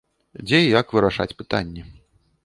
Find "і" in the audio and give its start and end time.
0.61-0.69